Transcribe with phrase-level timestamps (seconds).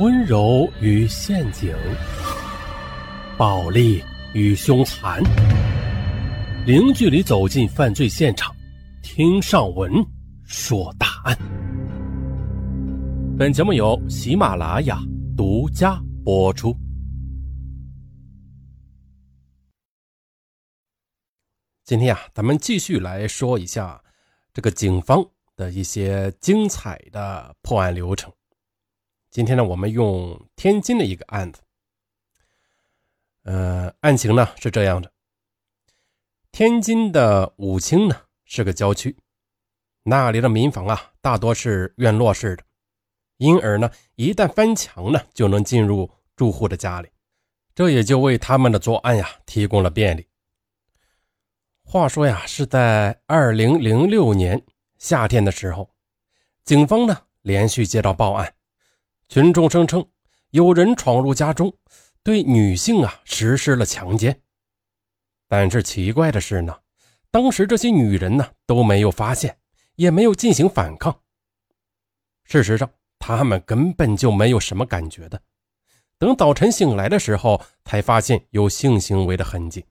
[0.00, 1.72] 温柔与陷阱，
[3.38, 4.02] 暴力
[4.32, 5.22] 与凶残，
[6.66, 8.52] 零距离走进犯罪现场，
[9.04, 10.04] 听上文
[10.42, 11.38] 说大案。
[13.38, 14.98] 本节目由喜马拉雅
[15.36, 16.76] 独家播出。
[21.84, 24.02] 今天啊，咱们继续来说一下
[24.52, 25.24] 这个警方
[25.54, 28.32] 的一些精彩的破案流程。
[29.34, 31.60] 今天呢，我们用天津的一个案子。
[33.42, 35.10] 呃，案情呢是这样的：
[36.52, 39.16] 天津的武清呢是个郊区，
[40.04, 42.62] 那里的民房啊大多是院落式的，
[43.38, 47.08] 因而呢，一旦翻墙呢就能进入住户的家里，
[47.74, 50.24] 这也就为他们的作案呀提供了便利。
[51.82, 54.64] 话说呀，是在二零零六年
[54.96, 55.90] 夏天的时候，
[56.62, 58.54] 警方呢连续接到报案。
[59.34, 60.08] 群众声称
[60.50, 61.76] 有人闯入家中，
[62.22, 64.40] 对女性啊实施了强奸。
[65.48, 66.72] 但是奇怪的是呢，
[67.32, 69.58] 当时这些女人呢都没有发现，
[69.96, 71.20] 也没有进行反抗。
[72.44, 75.42] 事实上，她们根本就没有什么感觉的。
[76.16, 79.84] 等早晨醒来的时候，才发现有性行为的痕迹。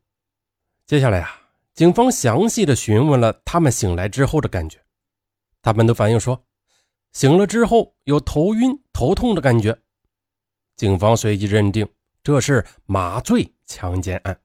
[0.85, 1.41] 接下来啊，
[1.73, 4.79] 警方详细的询问了她们醒来之后的感觉，
[5.61, 6.41] 她们都反映说。
[7.13, 9.79] 醒了之后有头晕、头痛的感觉，
[10.75, 11.87] 警方随即认定
[12.23, 14.39] 这是麻醉强奸案。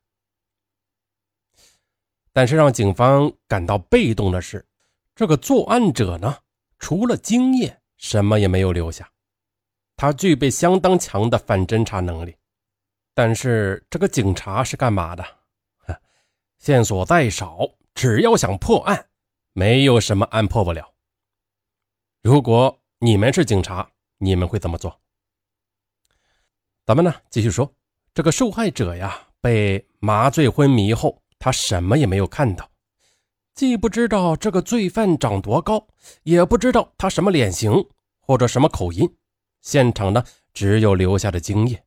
[2.32, 4.64] 但是让警方感到被动的是，
[5.16, 6.36] 这个作案者呢，
[6.78, 9.10] 除了精液，什么也没有留下。
[9.96, 12.36] 他具备相当强的反侦查能力，
[13.14, 15.24] 但是这个警察是干嘛的？
[16.60, 19.08] 线索再少，只要想破案，
[19.54, 20.94] 没有什么案破不了。
[22.22, 25.00] 如果你们是警察，你们会怎么做？
[26.84, 27.72] 咱们呢继续说，
[28.12, 32.68] 这个受害者呀，被麻醉昏迷后，他什么也没有看到，
[33.54, 35.86] 既不知道这个罪犯长多高，
[36.24, 37.72] 也不知道他什么脸型
[38.20, 39.16] 或者什么口音，
[39.60, 41.84] 现场呢只有留下的精液。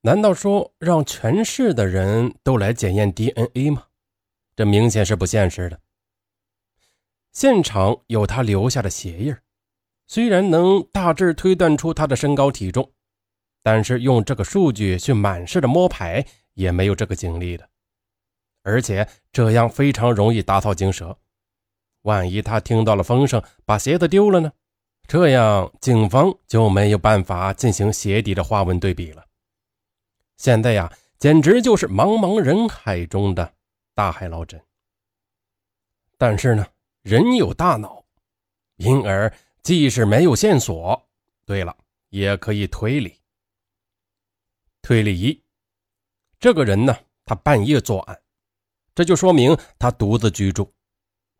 [0.00, 3.86] 难道说让全市的人都来检验 DNA 吗？
[4.54, 5.78] 这明显是不现实的。
[7.32, 9.36] 现场有他留下的鞋印
[10.08, 12.92] 虽然能大致推断出他的身高体重，
[13.62, 16.24] 但是用这个数据去满市的摸排
[16.54, 17.68] 也没有这个精力的，
[18.62, 21.18] 而且这样非常容易打草惊蛇。
[22.02, 24.52] 万一他听到了风声，把鞋子丢了呢？
[25.08, 29.24] 这样警方就没有办法进行鞋底的花纹对比了。
[30.36, 33.54] 现在呀，简直就是茫茫人海中的
[33.92, 34.60] 大海捞针。
[36.16, 36.64] 但是呢，
[37.02, 38.04] 人有大脑，
[38.76, 39.32] 因而。
[39.66, 41.08] 即使没有线索，
[41.44, 41.76] 对了，
[42.10, 43.20] 也可以推理。
[44.80, 45.42] 推理一：
[46.38, 48.22] 这个人呢，他半夜作案，
[48.94, 50.72] 这就说明他独自居住，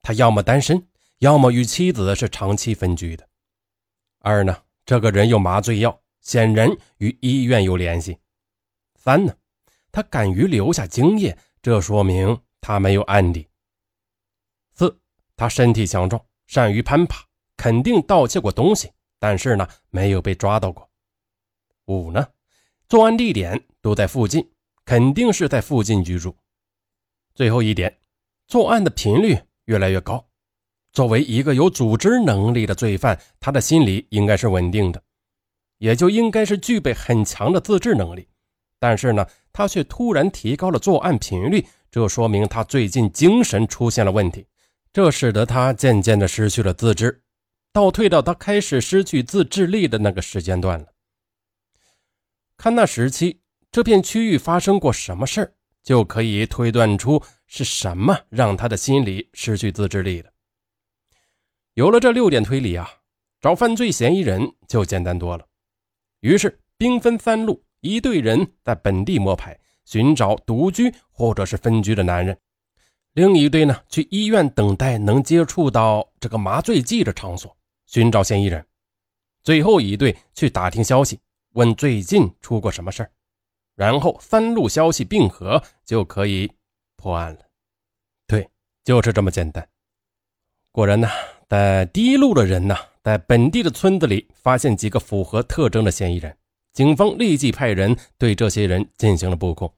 [0.03, 0.89] 他要么单身，
[1.19, 3.25] 要么与妻子是长期分居的。
[4.19, 8.19] 二呢，这个人有麻醉药，显然与医院有联系。
[8.97, 9.33] 三呢，
[9.93, 13.49] 他敢于留下精液，这说明他没有案底。
[14.75, 15.01] 四，
[15.37, 17.25] 他身体强壮，善于攀爬。
[17.67, 18.89] 肯定盗窃过东西，
[19.19, 20.89] 但是呢，没有被抓到过。
[21.87, 22.25] 五呢，
[22.89, 24.49] 作案地点都在附近，
[24.85, 26.33] 肯定是在附近居住。
[27.35, 27.93] 最后一点，
[28.47, 30.25] 作案的频率越来越高。
[30.93, 35.03] 作为一个有组织能力的罪犯，他的心理应该是稳定的，
[35.79, 38.29] 也就应该是具备很强的自制能力。
[38.79, 44.47] 但是呢，他却突然提高了作案频率，这说明他最近精神出现了问题，
[44.93, 47.25] 这使得他渐渐的失去了自制。
[47.77, 50.87] 倒退到他开始失去自制力的那个时间段了。
[52.57, 53.39] 看那时期
[53.71, 60.33] 这片区域发生过什么事儿，就可以推断出是什么让他的心理失去自制力的。
[61.75, 62.89] 有了这六点推理啊，
[63.43, 65.45] 找犯罪嫌疑人就简单多了。
[66.21, 72.35] 于是兵分三路：一队人在本地摸排，寻找独居或者是分居的男人；
[73.13, 77.55] 另一队呢，去医院等待能接触到这个麻醉剂的场所。
[77.87, 78.65] 寻找嫌疑人，
[79.43, 81.21] 最后一队去打听消息，
[81.53, 83.11] 问最近出过什么事儿，
[83.75, 86.51] 然后三路消息并合，就可以
[86.97, 87.41] 破案了。
[88.27, 88.49] 对，
[88.85, 89.67] 就是这么简单。
[90.73, 91.09] 果然呢，
[91.49, 96.37] 在第一路的人呢，在本地的村子里发现几个符合特征的嫌疑人，
[96.73, 99.73] 警方立即派人对这些人进行了布控。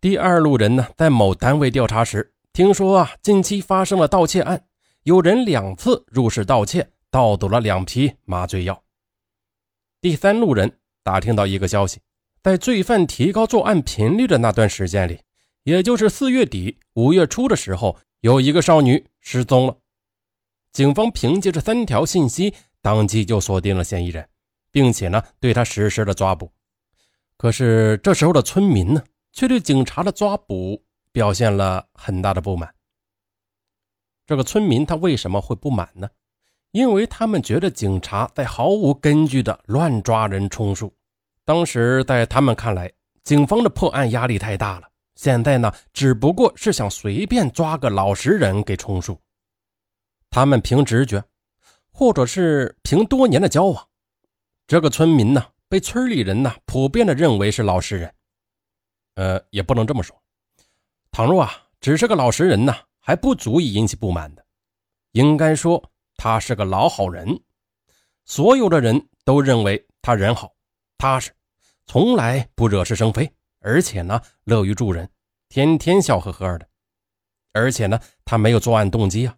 [0.00, 4.66] 第二路人呢，在某单位调查时，听说啊，近期发生了盗窃案，
[5.04, 6.90] 有人两次入室盗窃。
[7.14, 8.82] 盗走了两批麻醉药。
[10.00, 12.00] 第三路人打听到一个消息，
[12.42, 15.20] 在罪犯提高作案频率的那段时间里，
[15.62, 19.78] 也就是四月底五月初的时候，有一个少女失踪了。
[20.72, 22.52] 警方凭借这三条信息，
[22.82, 24.28] 当即就锁定了嫌疑人，
[24.72, 26.50] 并且呢，对他实施了抓捕。
[27.36, 30.82] 可是这时候的村民呢，却对警察的抓捕
[31.12, 32.74] 表现了很大的不满。
[34.26, 36.08] 这个村民他为什么会不满呢？
[36.74, 40.92] 因为他们觉得警察在毫无根据的乱抓人充数。
[41.44, 42.90] 当时在他们看来，
[43.22, 44.88] 警方的破案压力太大了。
[45.14, 49.16] 现在呢，只不过是想随便抓个老实人给充数。
[50.30, 51.22] 他们凭直觉，
[51.92, 53.88] 或者是凭多年的交往，
[54.66, 58.12] 这个村民呢，被村里人呢普遍的认为是老实人。
[59.14, 60.20] 呃，也不能这么说。
[61.12, 64.44] 倘若啊，只是个老实人呢，还不足以引起不满的。
[65.12, 65.80] 应该说，
[66.16, 67.42] 他是个老好人，
[68.24, 70.54] 所有的人都认为他人好、
[70.96, 71.32] 踏实，
[71.86, 73.30] 从来不惹是生非，
[73.60, 75.10] 而且呢，乐于助人，
[75.48, 76.68] 天天笑呵呵的。
[77.52, 79.36] 而且呢，他没有作案动机啊。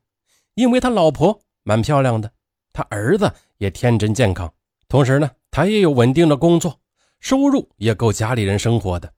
[0.55, 2.33] 因为他老婆蛮漂亮的，
[2.73, 4.53] 他儿子也天真健康，
[4.89, 6.81] 同时呢，他也有稳定的工作，
[7.21, 9.13] 收入也够家里人生活的。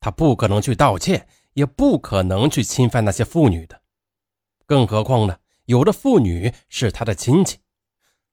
[0.00, 3.78] 他不可能去盗窃，也不可能去侵犯那些妇女的。
[4.64, 5.36] 更何况呢，
[5.66, 7.58] 有的妇女是他的亲戚。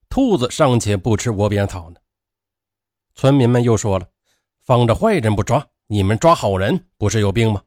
[0.09, 1.97] 兔子尚且不吃窝边草呢。
[3.15, 4.07] 村民们又说了
[4.63, 7.61] ：“放着坏人不抓，你们抓好人，不是有病吗？”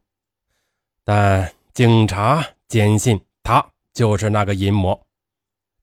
[1.05, 3.65] 但警察坚信他。
[3.95, 5.01] 就是那个淫魔。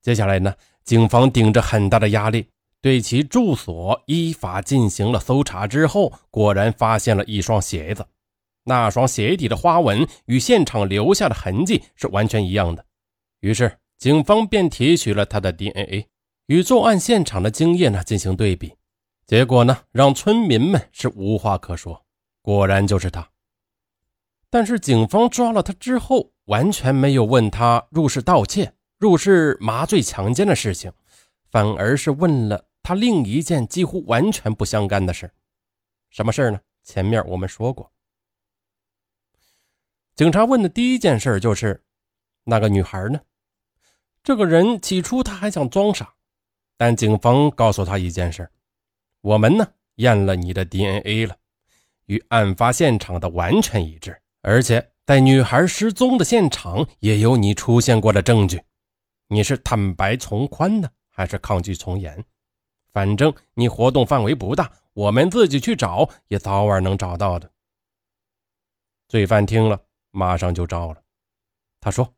[0.02, 0.54] 接下来呢，
[0.84, 2.46] 警方顶着很大的压力，
[2.82, 5.66] 对其住所依法进行了搜查。
[5.66, 8.06] 之后，果然发现了一双鞋子，
[8.66, 12.86] 那双鞋底的花纹与现场留下的痕迹是完全一样的。
[13.42, 16.08] 于是，警方便提取了他的 DNA，
[16.48, 18.74] 与作案现场的精液呢进行对比。
[19.28, 22.06] 结果呢，让村民们是无话可说，
[22.42, 23.30] 果然就是他。
[24.50, 26.32] 但是，警方抓了他之后。
[26.46, 30.92] 完全没有问他入室盗窃、入室麻醉强奸的事情，
[31.50, 35.32] 反而是问了他另一件几乎完全不相干的事。
[36.10, 36.60] 什么事呢？
[36.84, 37.94] 前面我们说过，
[40.14, 41.82] 警察问的第一件事就是
[42.44, 43.22] 那个女孩呢？
[44.24, 46.14] 这个人起初他还想装傻，
[46.78, 48.50] 但警方告诉他一件事：
[49.22, 51.36] 我们呢验了你的 DNA 了，
[52.06, 54.88] 与案发现场的完全一致，而且。
[55.04, 58.62] 在女孩失踪的现场也有你出现过的证据，
[59.28, 62.24] 你是坦白从宽呢，还是抗拒从严？
[62.94, 67.52] 反正你活动范围不大，我们自己去找也早晚能找到的。
[69.10, 69.82] 罪犯听了，
[70.12, 71.02] 马上就招了。
[71.82, 72.14] 他说：“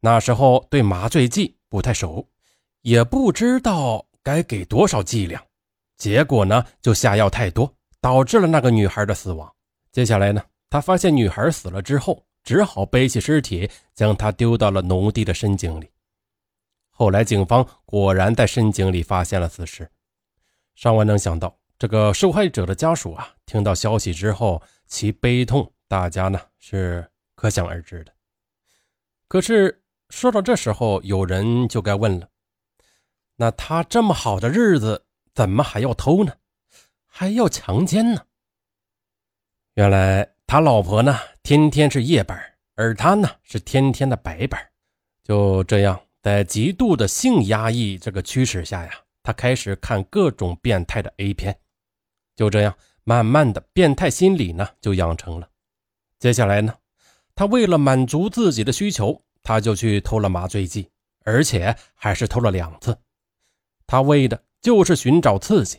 [0.00, 2.26] 那时候对麻醉剂不太熟，
[2.82, 5.42] 也不知道该给多少剂量，
[5.96, 9.50] 结果呢就下药太多，导致了那个女孩的死亡。
[9.92, 15.90] 接下来呢？”他发现女孩死了之后，只好背起尸体，将她丢到了农地的深井里。
[16.90, 19.90] 后来，警方果然在深井里发现了死尸。
[20.76, 27.04] 尚万能想到，这个受害者的家属啊，听到消息之后，其悲痛，大家呢是
[27.34, 28.12] 可想而知的。
[29.26, 29.79] 可是，
[30.10, 32.28] 说到这时候，有人就该问了：
[33.36, 36.34] 那他这么好的日子，怎么还要偷呢？
[37.06, 38.22] 还要强奸呢？
[39.74, 40.28] 原来。
[40.50, 42.36] 他老婆呢，天天是夜班，
[42.74, 44.60] 而他呢是天天的白班。
[45.22, 48.90] 就这样，在极度的性压抑这个驱使下呀，
[49.22, 51.56] 他开始看各种变态的 A 片。
[52.34, 55.48] 就这样，慢慢的变态心理呢就养成了。
[56.18, 56.74] 接下来呢，
[57.36, 60.88] 他为了满足自己的需求，他就去偷了麻醉剂，
[61.24, 62.96] 而且还是偷了两次。
[63.86, 65.78] 他为的就是寻找刺激。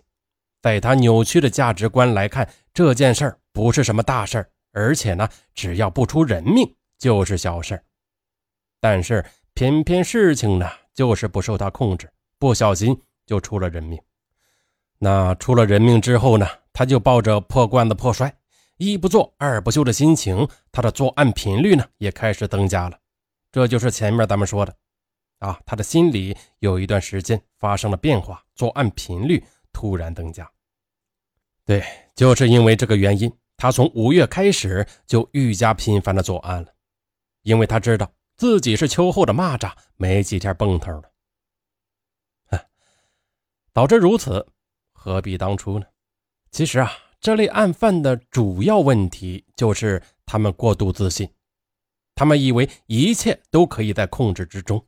[0.62, 4.50] 在他扭曲的价值观来看，这件事儿不是什么大事儿。
[4.74, 7.84] 而且呢，只要不出人命就是小事
[8.80, 14.00] 但是偏偏事情呢，就是不受他控制，不小心就出了人命。
[14.98, 18.34] 那出了人命之后呢，他就抱着破罐子破摔、
[18.78, 22.98] 一不做二不休的心情，他的作案频率呢也开始增加了。
[23.52, 24.76] 这就是前面咱们说的，
[25.40, 29.44] 啊，他的心里有一段时间发生了变化，作案频率
[29.74, 30.50] 突然增加。
[31.66, 31.84] 对，
[32.16, 33.32] 就是因为这个原因。
[33.58, 36.74] 他从五月开始就愈加频繁的作案了，
[37.44, 41.12] 因为他知道自己是秋后的蚂蚱，没几天蹦头了。
[43.72, 44.44] 导致如此，
[44.94, 45.86] 何必当初呢？
[46.50, 51.32] 其实啊，这类案犯的主要问题就是他们过度自信，
[52.16, 54.86] 他们以为一切都可以在控制之中，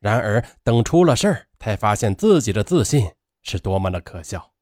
[0.00, 3.10] 然而等出了事儿，才发现自己的自信
[3.42, 4.52] 是多么的可笑。